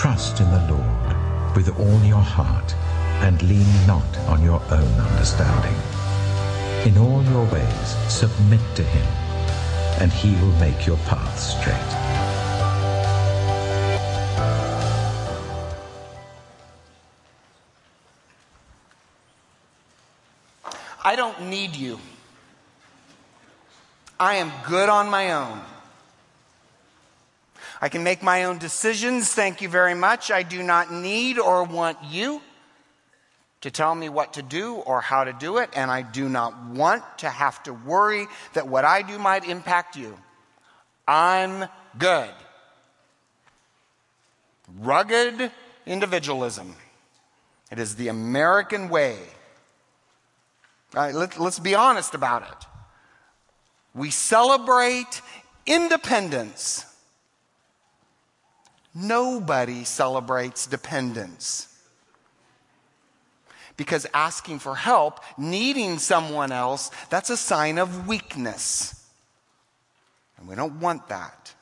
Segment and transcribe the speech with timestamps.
[0.00, 2.74] Trust in the Lord with all your heart
[3.20, 5.76] and lean not on your own understanding.
[6.90, 9.06] In all your ways submit to him,
[10.00, 11.76] and he will make your paths straight.
[21.04, 22.00] I don't need you.
[24.18, 25.60] I am good on my own.
[27.80, 29.32] I can make my own decisions.
[29.32, 30.30] Thank you very much.
[30.30, 32.42] I do not need or want you
[33.62, 36.58] to tell me what to do or how to do it, and I do not
[36.66, 40.18] want to have to worry that what I do might impact you.
[41.06, 41.68] I'm
[41.98, 42.30] good.
[44.78, 45.50] Rugged
[45.84, 46.74] individualism.
[47.70, 49.16] It is the American way.
[50.94, 52.66] Let, let's be honest about it.
[53.94, 55.20] We celebrate
[55.66, 56.86] independence.
[58.94, 61.66] Nobody celebrates dependence.
[63.76, 69.08] Because asking for help, needing someone else, that's a sign of weakness.
[70.36, 71.54] And we don't want that.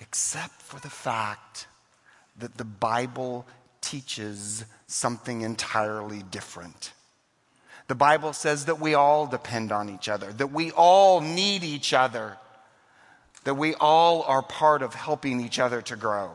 [0.00, 1.66] Except for the fact
[2.38, 3.46] that the Bible
[3.80, 6.92] teaches something entirely different.
[7.86, 11.92] The Bible says that we all depend on each other, that we all need each
[11.92, 12.38] other,
[13.44, 16.32] that we all are part of helping each other to grow.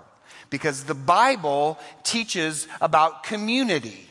[0.50, 4.08] Because the Bible teaches about community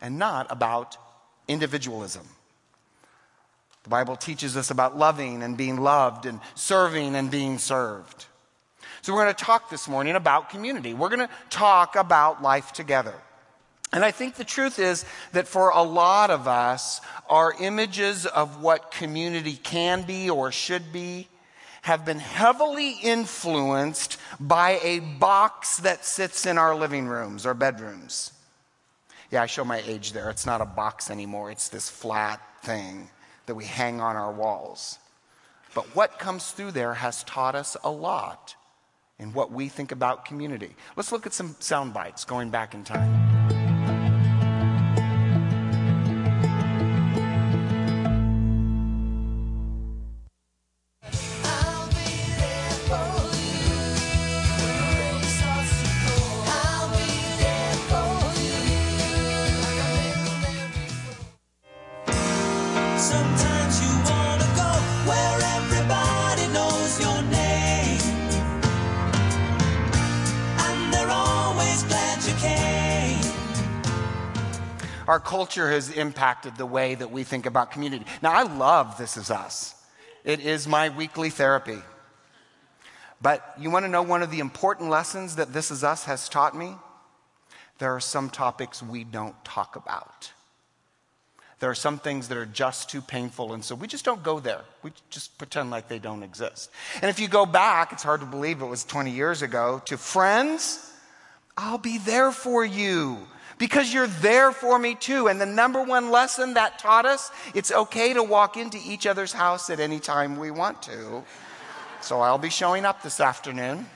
[0.00, 0.96] and not about
[1.46, 2.26] individualism.
[3.84, 8.26] The Bible teaches us about loving and being loved and serving and being served.
[9.02, 10.94] So, we're going to talk this morning about community.
[10.94, 13.14] We're going to talk about life together.
[13.92, 18.62] And I think the truth is that for a lot of us, our images of
[18.62, 21.28] what community can be or should be
[21.82, 28.32] have been heavily influenced by a box that sits in our living rooms or bedrooms.
[29.30, 30.30] Yeah, I show my age there.
[30.30, 33.10] It's not a box anymore, it's this flat thing
[33.46, 34.98] that we hang on our walls.
[35.74, 38.54] But what comes through there has taught us a lot
[39.18, 40.76] in what we think about community.
[40.96, 43.31] Let's look at some sound bites going back in time.
[75.12, 78.06] Our culture has impacted the way that we think about community.
[78.22, 79.74] Now, I love This Is Us,
[80.24, 81.80] it is my weekly therapy.
[83.20, 86.30] But you want to know one of the important lessons that This Is Us has
[86.30, 86.76] taught me?
[87.78, 90.32] There are some topics we don't talk about.
[91.62, 94.40] There are some things that are just too painful, and so we just don't go
[94.40, 94.62] there.
[94.82, 96.72] We just pretend like they don't exist.
[97.00, 99.96] And if you go back, it's hard to believe it was 20 years ago, to
[99.96, 100.92] friends,
[101.56, 103.28] I'll be there for you
[103.58, 105.28] because you're there for me too.
[105.28, 109.32] And the number one lesson that taught us it's okay to walk into each other's
[109.32, 111.22] house at any time we want to.
[112.00, 113.86] So I'll be showing up this afternoon.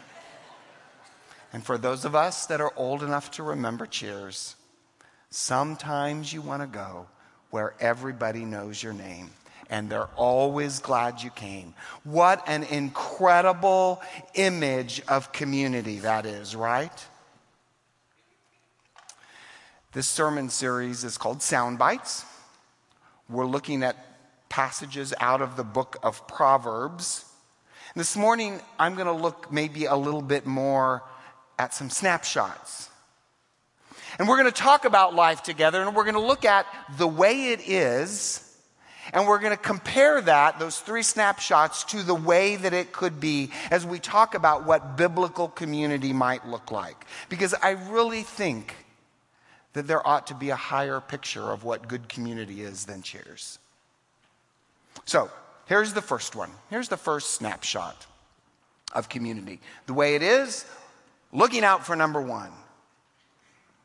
[1.52, 4.54] And for those of us that are old enough to remember cheers,
[5.30, 7.08] sometimes you want to go
[7.50, 9.30] where everybody knows your name
[9.70, 11.74] and they're always glad you came.
[12.04, 14.00] What an incredible
[14.34, 17.06] image of community that is, right?
[19.92, 22.24] This sermon series is called Sound Bites.
[23.28, 23.96] We're looking at
[24.48, 27.24] passages out of the book of Proverbs.
[27.94, 31.02] This morning, I'm going to look maybe a little bit more
[31.58, 32.90] at some snapshots.
[34.18, 36.66] And we're going to talk about life together, and we're going to look at
[36.96, 38.42] the way it is,
[39.12, 43.20] and we're going to compare that, those three snapshots, to the way that it could
[43.20, 47.06] be as we talk about what biblical community might look like.
[47.28, 48.74] Because I really think
[49.74, 53.58] that there ought to be a higher picture of what good community is than cheers.
[55.04, 55.30] So,
[55.66, 56.50] here's the first one.
[56.70, 58.06] Here's the first snapshot
[58.94, 59.60] of community.
[59.84, 60.64] The way it is,
[61.32, 62.50] looking out for number one.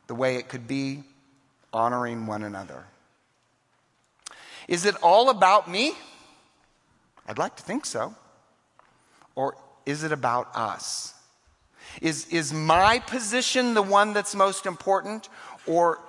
[0.07, 1.03] The way it could be,
[1.73, 2.85] honoring one another.
[4.67, 5.93] Is it all about me?
[7.27, 8.15] I'd like to think so.
[9.35, 9.55] Or
[9.85, 11.13] is it about us?
[12.01, 15.29] Is, is my position the one that's most important?
[15.65, 15.99] Or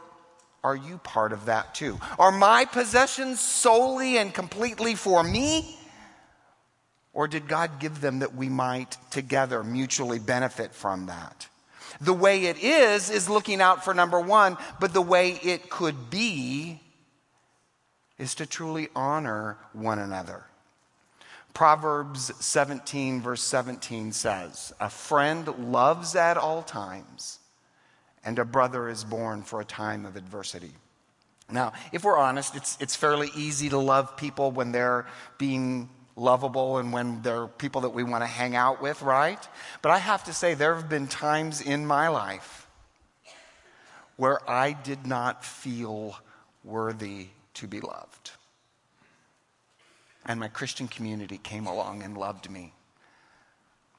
[0.65, 1.99] are you part of that too?
[2.19, 5.79] Are my possessions solely and completely for me?
[7.13, 11.49] Or did God give them that we might together mutually benefit from that?
[12.01, 16.11] The way it is, is looking out for number one, but the way it could
[16.11, 16.81] be
[18.19, 20.45] is to truly honor one another.
[21.55, 27.41] Proverbs 17, verse 17 says, A friend loves at all times,
[28.25, 30.73] and a brother is born for a time of adversity.
[31.51, 35.07] Now, if we're honest, it's, it's fairly easy to love people when they're
[35.37, 39.49] being lovable and when they're people that we want to hang out with, right?
[39.81, 42.67] But I have to say, there have been times in my life
[44.17, 46.17] where I did not feel
[46.65, 48.33] worthy to be loved.
[50.25, 52.73] And my Christian community came along and loved me.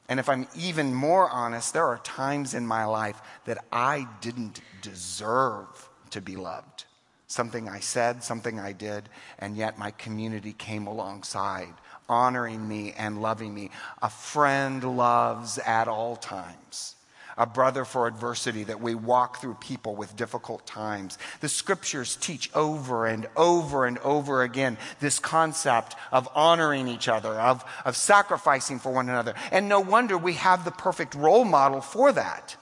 [0.08, 4.62] And if I'm even more honest, there are times in my life that I didn't
[4.82, 6.86] deserve to be loved.
[7.28, 9.10] Something I said, something I did,
[9.40, 11.74] and yet my community came alongside,
[12.10, 13.70] honoring me and loving me.
[14.02, 16.96] A friend loves at all times
[17.38, 21.18] a brother for adversity, that we walk through people with difficult times.
[21.42, 27.40] The scriptures teach over and over and over again this concept of honoring each other,
[27.40, 29.34] of, of sacrificing for one another.
[29.52, 32.56] And no wonder we have the perfect role model for that.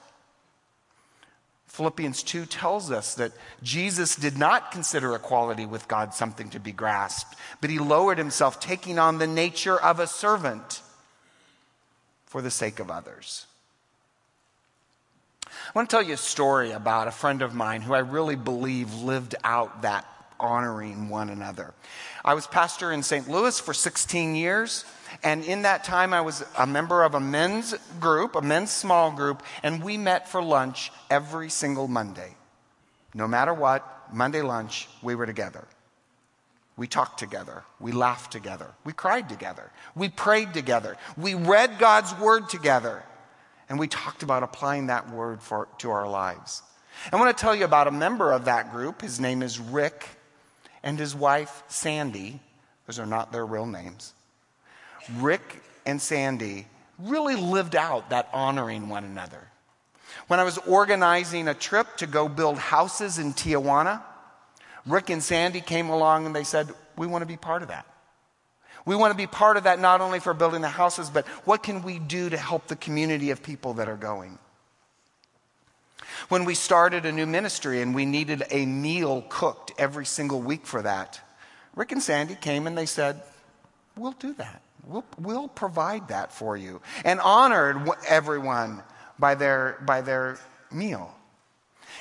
[1.72, 3.32] Philippians 2 tells us that
[3.62, 8.60] Jesus did not consider equality with God something to be grasped, but he lowered himself,
[8.60, 10.82] taking on the nature of a servant
[12.26, 13.46] for the sake of others.
[15.46, 18.36] I want to tell you a story about a friend of mine who I really
[18.36, 20.06] believe lived out that
[20.38, 21.72] honoring one another.
[22.22, 23.30] I was pastor in St.
[23.30, 24.84] Louis for 16 years.
[25.22, 29.10] And in that time, I was a member of a men's group, a men's small
[29.10, 32.34] group, and we met for lunch every single Monday.
[33.14, 35.66] No matter what, Monday lunch, we were together.
[36.76, 37.64] We talked together.
[37.80, 38.68] We laughed together.
[38.84, 39.70] We cried together.
[39.94, 40.96] We prayed together.
[41.16, 43.04] We read God's word together.
[43.68, 46.62] And we talked about applying that word for, to our lives.
[47.12, 49.00] I want to tell you about a member of that group.
[49.00, 50.06] His name is Rick,
[50.82, 52.40] and his wife, Sandy.
[52.86, 54.12] Those are not their real names.
[55.16, 56.66] Rick and Sandy
[56.98, 59.48] really lived out that honoring one another.
[60.28, 64.02] When I was organizing a trip to go build houses in Tijuana,
[64.86, 67.86] Rick and Sandy came along and they said, We want to be part of that.
[68.84, 71.62] We want to be part of that not only for building the houses, but what
[71.62, 74.38] can we do to help the community of people that are going?
[76.28, 80.66] When we started a new ministry and we needed a meal cooked every single week
[80.66, 81.20] for that,
[81.74, 83.22] Rick and Sandy came and they said,
[83.96, 84.62] We'll do that.
[84.86, 86.80] We'll, we'll provide that for you.
[87.04, 88.82] And honored everyone
[89.18, 90.38] by their, by their
[90.70, 91.14] meal.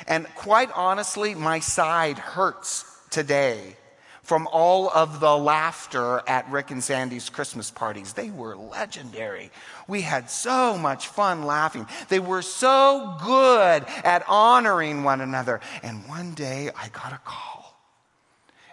[0.07, 3.75] And quite honestly, my side hurts today
[4.23, 8.13] from all of the laughter at Rick and Sandy's Christmas parties.
[8.13, 9.51] They were legendary.
[9.87, 11.87] We had so much fun laughing.
[12.09, 15.59] They were so good at honoring one another.
[15.83, 17.77] And one day I got a call,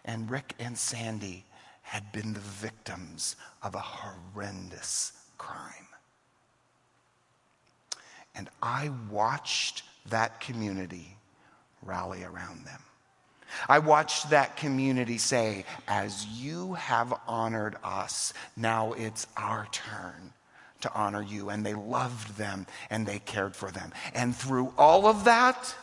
[0.05, 1.45] and Rick and Sandy
[1.89, 5.89] had been the victims of a horrendous crime.
[8.35, 11.17] And I watched that community
[11.83, 12.83] rally around them.
[13.71, 20.35] I watched that community say, As you have honored us, now it's our turn
[20.83, 21.49] to honor you.
[21.49, 23.93] And they loved them and they cared for them.
[24.15, 25.75] And through all of that,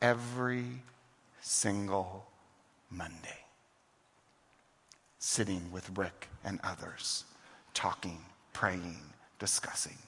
[0.00, 0.64] every
[1.40, 2.24] single
[2.88, 3.37] Monday,
[5.28, 7.24] sitting with Rick and others,
[7.74, 8.18] talking,
[8.54, 8.96] praying,
[9.38, 9.98] discussing.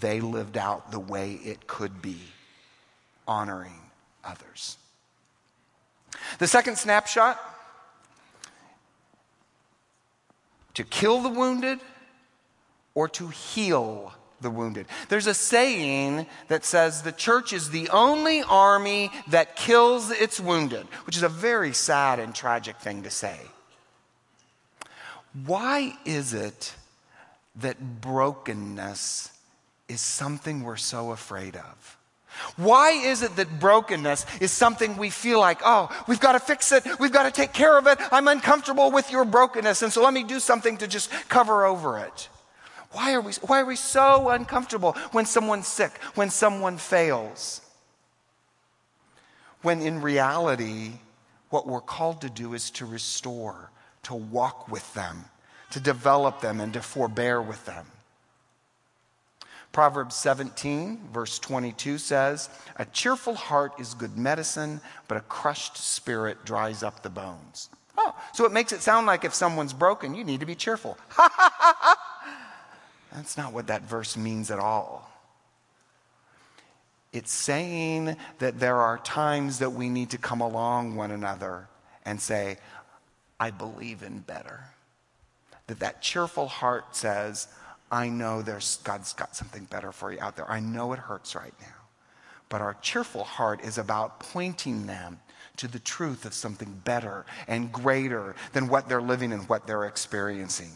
[0.00, 2.18] They lived out the way it could be
[3.28, 3.78] honoring
[4.24, 4.78] others.
[6.40, 7.40] The second snapshot
[10.74, 11.78] to kill the wounded
[12.96, 14.86] or to heal the wounded.
[15.08, 20.86] There's a saying that says the church is the only army that kills its wounded,
[21.04, 23.38] which is a very sad and tragic thing to say.
[25.46, 26.74] Why is it
[27.56, 29.30] that brokenness
[29.88, 31.96] is something we're so afraid of?
[32.56, 36.72] Why is it that brokenness is something we feel like, oh, we've got to fix
[36.72, 40.02] it, we've got to take care of it, I'm uncomfortable with your brokenness, and so
[40.02, 42.28] let me do something to just cover over it?
[42.92, 47.60] Why are we, why are we so uncomfortable when someone's sick, when someone fails?
[49.62, 50.92] When in reality,
[51.50, 53.70] what we're called to do is to restore,
[54.04, 55.26] to walk with them,
[55.70, 57.86] to develop them, and to forbear with them.
[59.72, 66.44] Proverbs 17, verse 22 says, A cheerful heart is good medicine, but a crushed spirit
[66.44, 67.68] dries up the bones.
[67.96, 70.98] Oh, so it makes it sound like if someone's broken, you need to be cheerful.
[73.12, 75.10] That's not what that verse means at all.
[77.12, 81.68] It's saying that there are times that we need to come along one another
[82.04, 82.58] and say,
[83.40, 84.60] I believe in better.
[85.66, 87.48] That that cheerful heart says,
[87.90, 90.48] I know there's God's got something better for you out there.
[90.48, 91.66] I know it hurts right now.
[92.48, 95.20] But our cheerful heart is about pointing them
[95.56, 99.84] to the truth of something better and greater than what they're living and what they're
[99.84, 100.70] experiencing.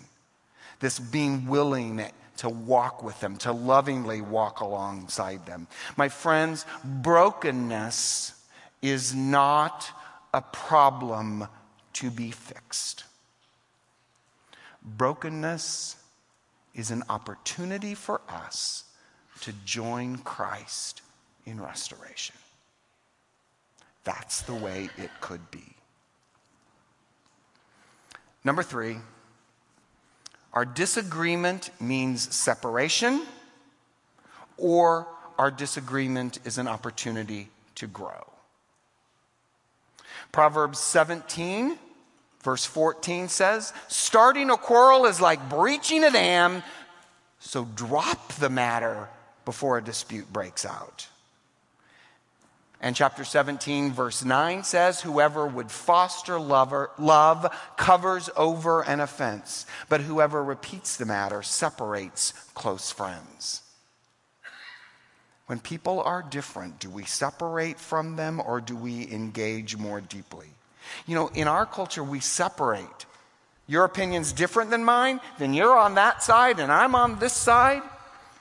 [0.81, 1.97] This being willing
[2.39, 5.67] to walk with them, to lovingly walk alongside them.
[5.97, 8.33] My friends, brokenness
[8.83, 9.89] is not
[10.33, 11.47] a problem
[11.95, 13.05] to be fixed.
[14.85, 15.97] Brokenness
[16.75, 18.85] is an opportunity for us
[19.41, 21.03] to join Christ
[21.47, 22.35] in restoration.
[24.03, 25.77] That's the way it could be.
[28.45, 28.97] Number three,
[30.55, 33.27] our disagreement means separation,
[34.57, 35.07] or
[35.37, 38.31] our disagreement is an opportunity to grow.
[40.31, 41.77] Proverbs 17,
[42.43, 46.63] verse 14 says, Starting a quarrel is like breaching a dam,
[47.41, 49.09] so drop the matter
[49.45, 51.09] before a dispute breaks out.
[52.81, 59.65] And chapter 17, verse 9 says, Whoever would foster lover, love covers over an offense,
[59.89, 63.63] but whoever repeats the matter separates close friends.
[65.47, 70.49] When people are different, do we separate from them or do we engage more deeply?
[71.07, 73.07] You know, in our culture, we separate.
[73.67, 77.83] Your opinion's different than mine, then you're on that side and I'm on this side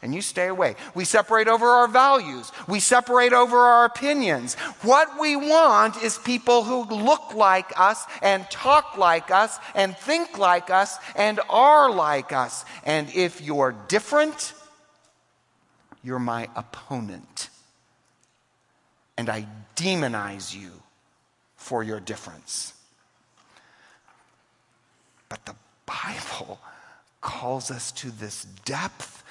[0.03, 0.75] and you stay away.
[0.93, 2.51] We separate over our values.
[2.67, 4.55] We separate over our opinions.
[4.81, 10.38] What we want is people who look like us and talk like us and think
[10.38, 12.65] like us and are like us.
[12.83, 14.53] And if you're different,
[16.03, 17.50] you're my opponent.
[19.17, 20.72] And I demonize you
[21.55, 22.74] for your difference.
[25.29, 25.55] But the
[25.86, 26.60] Bible
[27.22, 29.23] calls us to this depth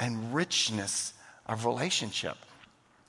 [0.00, 1.12] and richness
[1.46, 2.36] of relationship.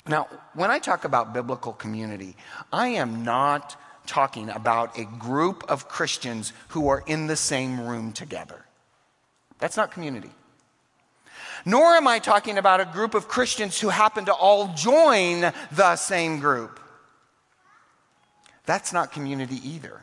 [0.07, 2.35] Now, when I talk about biblical community,
[2.71, 8.11] I am not talking about a group of Christians who are in the same room
[8.11, 8.65] together.
[9.59, 10.31] That's not community.
[11.65, 15.95] Nor am I talking about a group of Christians who happen to all join the
[15.95, 16.79] same group.
[18.65, 20.01] That's not community either.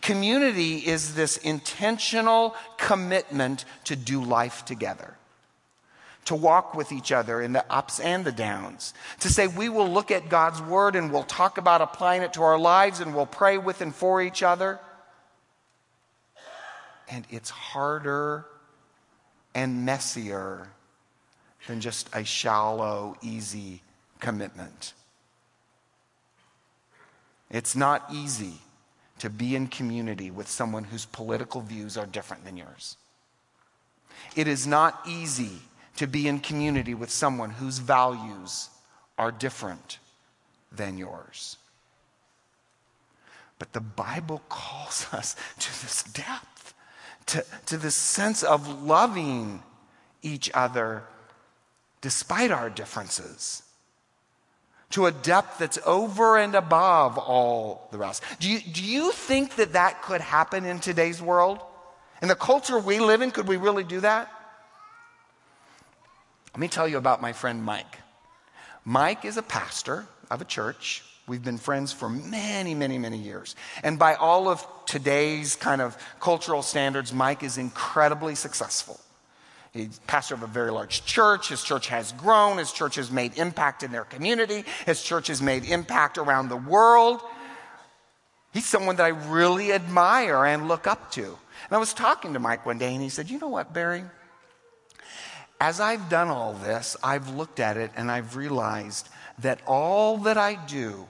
[0.00, 5.16] Community is this intentional commitment to do life together
[6.24, 8.94] to walk with each other in the ups and the downs.
[9.20, 12.42] To say we will look at God's word and we'll talk about applying it to
[12.42, 14.78] our lives and we'll pray with and for each other.
[17.10, 18.46] And it's harder
[19.54, 20.68] and messier
[21.66, 23.82] than just a shallow, easy
[24.20, 24.94] commitment.
[27.50, 28.54] It's not easy
[29.18, 32.96] to be in community with someone whose political views are different than yours.
[34.34, 35.60] It is not easy
[35.96, 38.68] to be in community with someone whose values
[39.18, 39.98] are different
[40.70, 41.56] than yours.
[43.58, 46.74] But the Bible calls us to this depth,
[47.26, 49.62] to, to this sense of loving
[50.22, 51.04] each other
[52.00, 53.62] despite our differences,
[54.90, 58.22] to a depth that's over and above all the rest.
[58.40, 61.60] Do you, do you think that that could happen in today's world?
[62.20, 64.28] In the culture we live in, could we really do that?
[66.54, 67.98] Let me tell you about my friend Mike.
[68.84, 71.02] Mike is a pastor of a church.
[71.26, 73.56] We've been friends for many, many, many years.
[73.82, 79.00] And by all of today's kind of cultural standards, Mike is incredibly successful.
[79.72, 81.48] He's pastor of a very large church.
[81.48, 82.58] His church has grown.
[82.58, 84.64] His church has made impact in their community.
[84.84, 87.22] His church has made impact around the world.
[88.52, 91.24] He's someone that I really admire and look up to.
[91.24, 94.04] And I was talking to Mike one day and he said, You know what, Barry?
[95.62, 100.36] As I've done all this, I've looked at it and I've realized that all that
[100.36, 101.06] I do,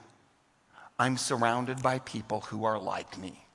[0.98, 3.46] I'm surrounded by people who are like me.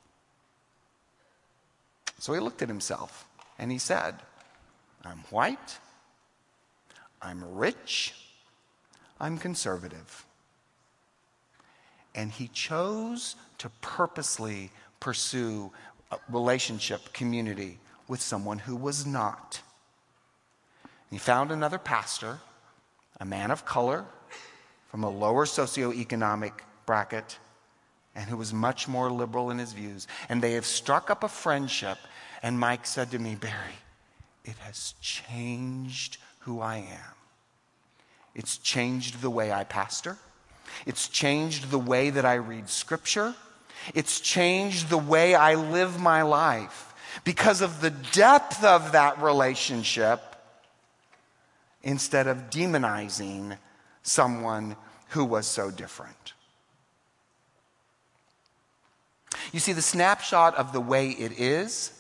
[2.18, 3.27] So he looked at himself
[3.60, 4.16] and he said,
[5.06, 5.77] I'm white,
[7.22, 8.16] I'm rich,
[9.20, 10.25] I'm conservative.
[12.16, 15.72] And he chose to purposely pursue
[16.12, 17.77] a relationship, community
[18.08, 19.62] with someone who was not.
[21.09, 22.39] He found another pastor,
[23.19, 24.05] a man of color
[24.89, 26.53] from a lower socioeconomic
[26.85, 27.37] bracket,
[28.15, 30.07] and who was much more liberal in his views.
[30.27, 31.97] And they have struck up a friendship.
[32.41, 33.77] And Mike said to me, Barry,
[34.43, 37.15] it has changed who I am.
[38.33, 40.17] It's changed the way I pastor.
[40.85, 43.35] It's changed the way that I read scripture.
[43.93, 50.26] It's changed the way I live my life because of the depth of that relationship
[51.88, 53.58] instead of demonizing
[54.03, 54.75] someone
[55.10, 56.34] who was so different.
[59.53, 61.94] You see, the snapshot of the way it is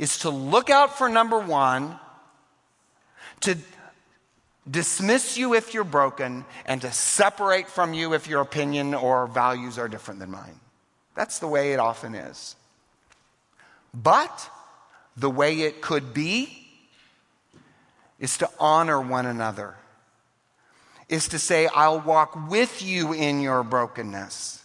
[0.00, 1.96] is to look out for number one,
[3.42, 3.56] to
[4.68, 9.78] dismiss you if you're broken, and to separate from you if your opinion or values
[9.78, 10.58] are different than mine.
[11.14, 12.56] That's the way it often is.
[13.94, 14.50] But
[15.16, 16.63] the way it could be
[18.18, 19.74] is to honor one another,
[21.08, 24.62] is to say, I'll walk with you in your brokenness.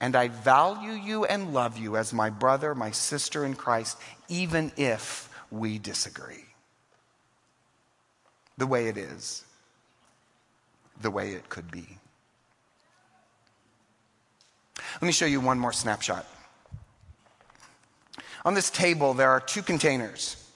[0.00, 3.98] And I value you and love you as my brother, my sister in Christ,
[4.28, 6.44] even if we disagree.
[8.58, 9.44] The way it is,
[11.00, 11.98] the way it could be.
[14.94, 16.26] Let me show you one more snapshot.
[18.44, 20.47] On this table, there are two containers.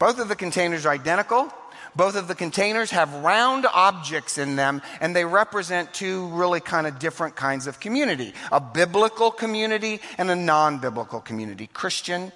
[0.00, 1.52] Both of the containers are identical.
[1.94, 6.86] Both of the containers have round objects in them, and they represent two really kind
[6.86, 12.32] of different kinds of community a biblical community and a non biblical community, Christian,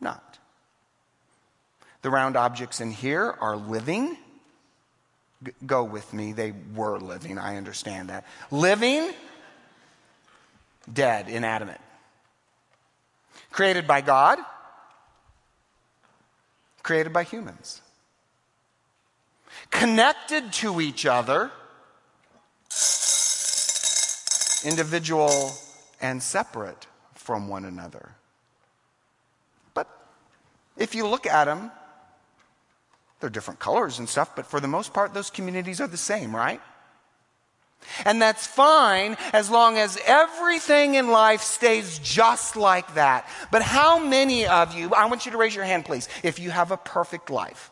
[0.00, 0.38] not.
[2.00, 4.16] The round objects in here are living.
[5.66, 8.24] Go with me, they were living, I understand that.
[8.50, 9.12] Living,
[10.90, 11.80] dead, inanimate.
[13.50, 14.38] Created by God,
[16.86, 17.82] created by humans.
[19.72, 21.50] Connected to each other,
[24.64, 25.52] individual
[26.00, 28.12] and separate from one another.
[29.74, 29.88] But
[30.76, 31.72] if you look at them,
[33.18, 36.36] they're different colors and stuff, but for the most part, those communities are the same,
[36.36, 36.60] right?
[38.04, 43.28] And that's fine as long as everything in life stays just like that.
[43.50, 46.50] But how many of you, I want you to raise your hand, please, if you
[46.50, 47.70] have a perfect life?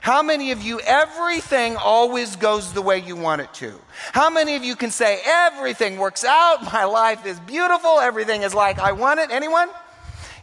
[0.00, 3.78] How many of you, everything always goes the way you want it to?
[4.12, 8.54] How many of you can say, everything works out, my life is beautiful, everything is
[8.54, 9.30] like I want it?
[9.30, 9.68] Anyone?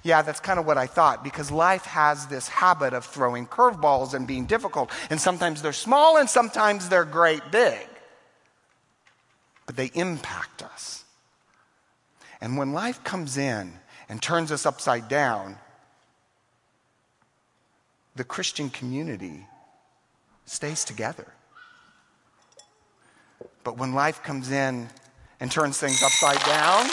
[0.03, 4.13] Yeah, that's kind of what I thought because life has this habit of throwing curveballs
[4.13, 4.91] and being difficult.
[5.09, 7.87] And sometimes they're small and sometimes they're great big
[9.77, 11.05] they impact us.
[12.41, 13.73] And when life comes in
[14.09, 15.57] and turns us upside down,
[18.15, 19.47] the Christian community
[20.45, 21.27] stays together.
[23.63, 24.89] But when life comes in
[25.39, 26.89] and turns things upside down,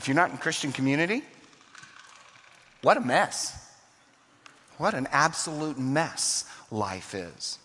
[0.00, 1.22] If you're not in Christian community,
[2.80, 3.70] what a mess.
[4.78, 7.58] What an absolute mess life is.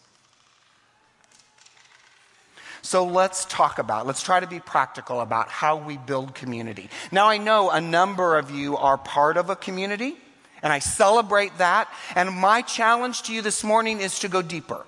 [2.82, 6.90] So let's talk about, let's try to be practical about how we build community.
[7.10, 10.18] Now, I know a number of you are part of a community,
[10.62, 11.88] and I celebrate that.
[12.16, 14.86] And my challenge to you this morning is to go deeper.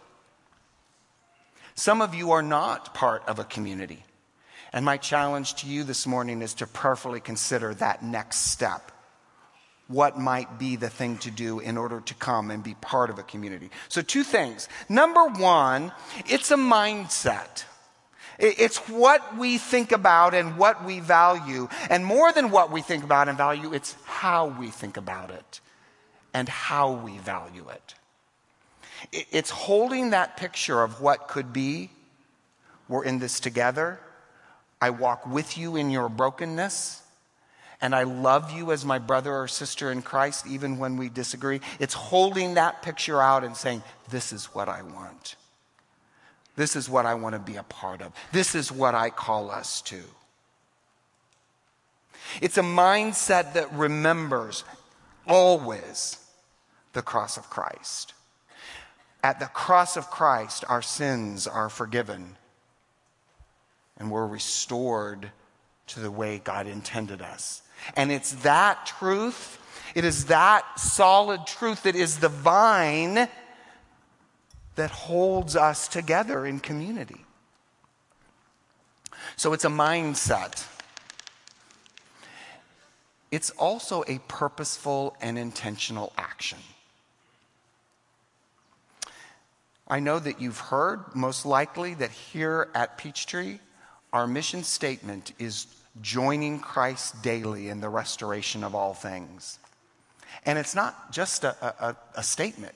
[1.75, 4.03] Some of you are not part of a community.
[4.77, 8.91] And my challenge to you this morning is to prayerfully consider that next step.
[9.87, 13.17] What might be the thing to do in order to come and be part of
[13.17, 13.71] a community?
[13.89, 14.69] So, two things.
[14.87, 15.93] Number one,
[16.27, 17.63] it's a mindset.
[18.37, 21.69] It's what we think about and what we value.
[21.89, 25.59] And more than what we think about and value, it's how we think about it
[26.35, 27.95] and how we value it.
[29.31, 31.89] It's holding that picture of what could be.
[32.87, 34.01] We're in this together.
[34.81, 37.01] I walk with you in your brokenness.
[37.79, 41.61] And I love you as my brother or sister in Christ, even when we disagree.
[41.79, 45.35] It's holding that picture out and saying, This is what I want.
[46.55, 48.13] This is what I want to be a part of.
[48.31, 50.01] This is what I call us to.
[52.41, 54.63] It's a mindset that remembers
[55.27, 56.17] always
[56.93, 58.13] the cross of Christ.
[59.23, 62.37] At the cross of Christ, our sins are forgiven
[63.99, 65.31] and we're restored
[65.87, 67.61] to the way God intended us.
[67.95, 69.59] And it's that truth,
[69.95, 73.27] it is that solid truth that is the vine
[74.75, 77.25] that holds us together in community.
[79.35, 80.65] So it's a mindset.
[83.31, 86.59] It's also a purposeful and intentional action.
[89.87, 93.59] I know that you've heard, most likely, that here at Peachtree,
[94.17, 95.67] our mission statement is
[96.01, 99.59] joining Christ daily in the restoration of all things.
[100.43, 102.73] And it's not just a, a, a statement,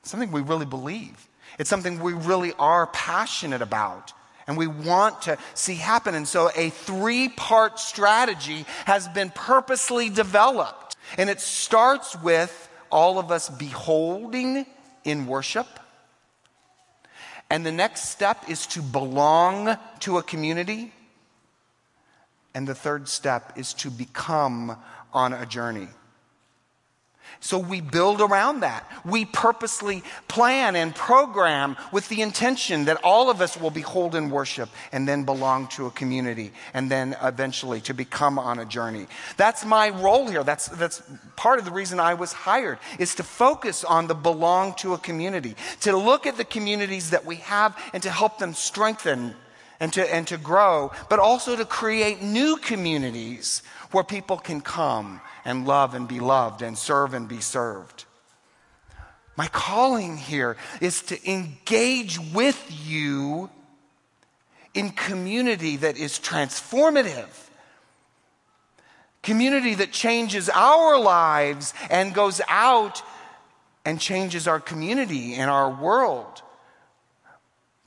[0.00, 1.28] it's something we really believe.
[1.58, 4.14] It's something we really are passionate about
[4.46, 6.14] and we want to see happen.
[6.14, 10.96] And so a three part strategy has been purposely developed.
[11.18, 14.64] And it starts with all of us beholding
[15.04, 15.66] in worship.
[17.50, 20.92] And the next step is to belong to a community.
[22.54, 24.76] And the third step is to become
[25.12, 25.88] on a journey.
[27.40, 28.90] So we build around that.
[29.04, 34.30] We purposely plan and program with the intention that all of us will behold in
[34.30, 39.06] worship and then belong to a community and then eventually to become on a journey.
[39.36, 40.44] That's my role here.
[40.44, 41.02] That's, that's
[41.36, 44.98] part of the reason I was hired is to focus on the belong to a
[44.98, 49.34] community, to look at the communities that we have and to help them strengthen
[49.84, 55.20] and to, and to grow, but also to create new communities where people can come
[55.44, 58.06] and love and be loved and serve and be served.
[59.36, 63.50] My calling here is to engage with you
[64.72, 67.28] in community that is transformative.
[69.22, 73.02] Community that changes our lives and goes out
[73.84, 76.40] and changes our community and our world.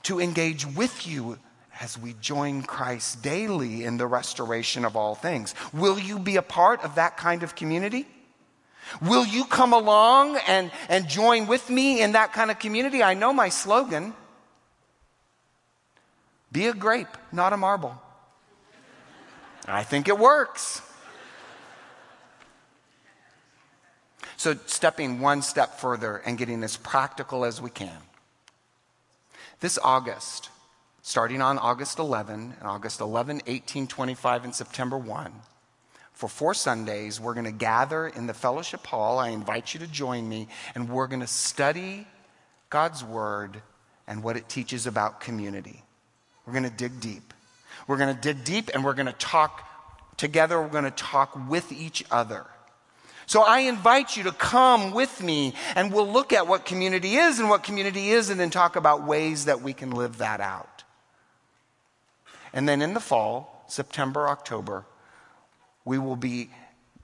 [0.04, 1.38] To engage with you
[1.80, 5.54] as we join Christ daily in the restoration of all things.
[5.72, 8.06] Will you be a part of that kind of community?
[9.02, 13.02] Will you come along and, and join with me in that kind of community?
[13.02, 14.14] I know my slogan
[16.50, 18.00] be a grape, not a marble.
[19.66, 20.80] I think it works.
[24.38, 27.98] So, stepping one step further and getting as practical as we can.
[29.60, 30.48] This August,
[31.08, 35.32] starting on August 11, August 11, 18, 25, and September 1.
[36.12, 39.18] For four Sundays, we're going to gather in the fellowship hall.
[39.18, 42.06] I invite you to join me, and we're going to study
[42.68, 43.62] God's Word
[44.06, 45.82] and what it teaches about community.
[46.44, 47.32] We're going to dig deep.
[47.86, 49.66] We're going to dig deep, and we're going to talk
[50.18, 50.60] together.
[50.60, 52.44] We're going to talk with each other.
[53.24, 57.38] So I invite you to come with me and we'll look at what community is
[57.38, 60.77] and what community isn't and then talk about ways that we can live that out.
[62.58, 64.84] And then in the fall, September, October,
[65.84, 66.50] we will be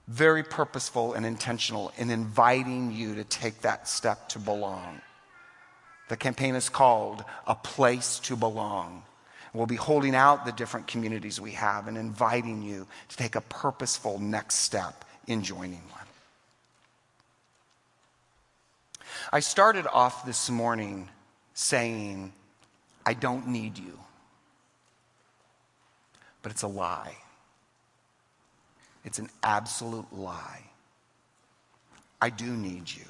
[0.05, 4.99] very purposeful and intentional in inviting you to take that step to belong.
[6.09, 9.03] The campaign is called A Place to Belong.
[9.53, 13.41] We'll be holding out the different communities we have and inviting you to take a
[13.41, 16.07] purposeful next step in joining one.
[19.31, 21.07] I started off this morning
[21.53, 22.33] saying,
[23.05, 23.99] I don't need you
[26.45, 27.15] but it's a lie.
[29.03, 30.61] It's an absolute lie.
[32.21, 33.07] I do need you.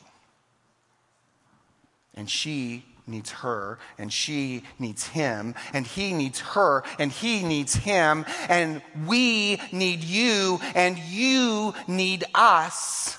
[2.13, 7.75] And she needs her, and she needs him, and he needs her, and he needs
[7.75, 13.17] him, and we need you, and you need us.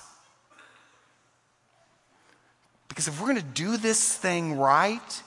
[2.88, 5.22] Because if we're going to do this thing right,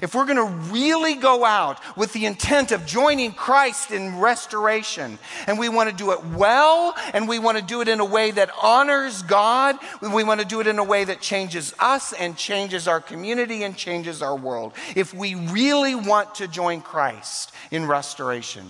[0.00, 5.18] if we're going to really go out with the intent of joining Christ in restoration,
[5.46, 8.04] and we want to do it well, and we want to do it in a
[8.04, 12.12] way that honors God, we want to do it in a way that changes us
[12.12, 14.72] and changes our community and changes our world.
[14.96, 18.66] If we really want to join Christ in restoration,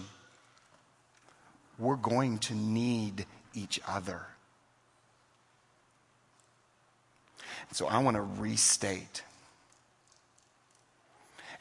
[1.78, 4.26] we're going to need each other.
[7.72, 9.22] So I want to restate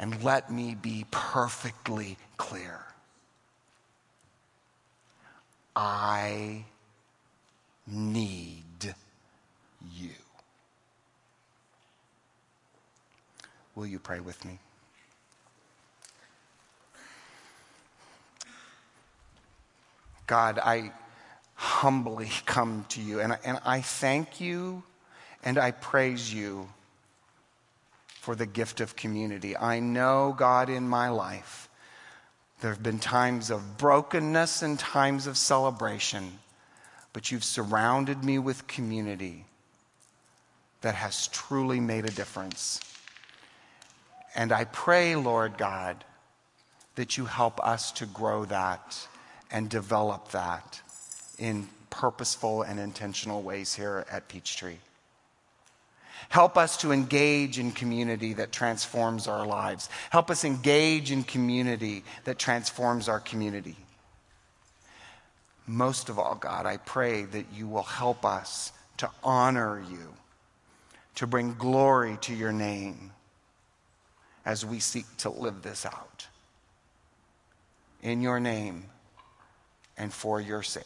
[0.01, 2.79] and let me be perfectly clear.
[5.75, 6.65] I
[7.85, 8.95] need
[9.93, 10.09] you.
[13.75, 14.57] Will you pray with me?
[20.25, 20.91] God, I
[21.53, 24.81] humbly come to you and I, and I thank you
[25.43, 26.69] and I praise you
[28.21, 29.57] for the gift of community.
[29.57, 31.67] I know, God, in my life,
[32.59, 36.37] there have been times of brokenness and times of celebration,
[37.13, 39.45] but you've surrounded me with community
[40.81, 42.79] that has truly made a difference.
[44.35, 46.05] And I pray, Lord God,
[46.97, 49.07] that you help us to grow that
[49.49, 50.79] and develop that
[51.39, 54.77] in purposeful and intentional ways here at Peachtree.
[56.29, 59.89] Help us to engage in community that transforms our lives.
[60.09, 63.75] Help us engage in community that transforms our community.
[65.67, 70.13] Most of all, God, I pray that you will help us to honor you,
[71.15, 73.11] to bring glory to your name
[74.45, 76.27] as we seek to live this out.
[78.01, 78.85] In your name
[79.97, 80.85] and for your sake.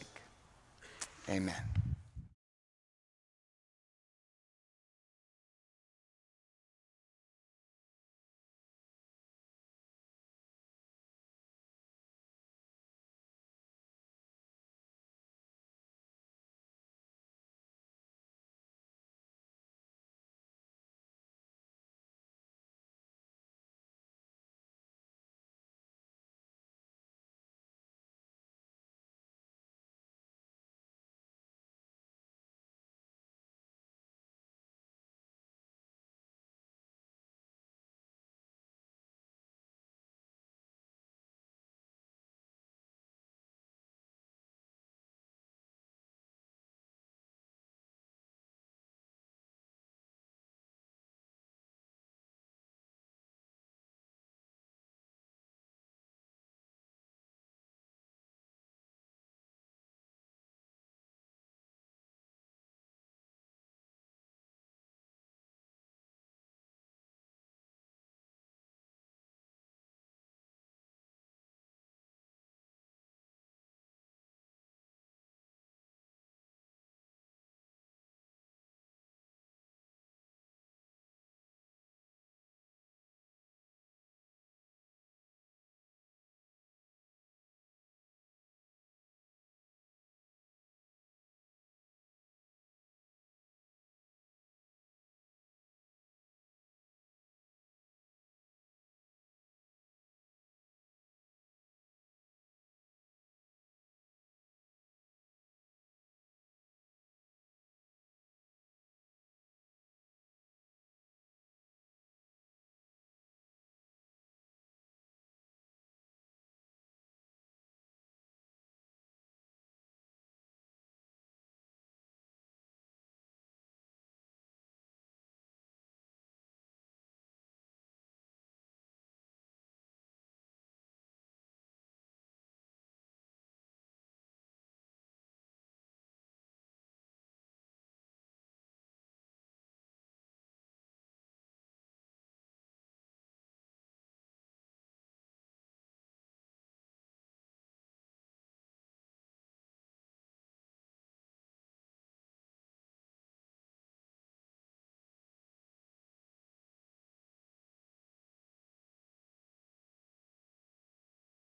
[1.28, 1.54] Amen.